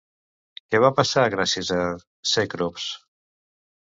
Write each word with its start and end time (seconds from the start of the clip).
Què 0.75 0.79
va 0.85 0.89
passar 1.01 1.25
gràcies 1.35 1.71
a 1.77 1.79
Cècrops? 2.33 2.89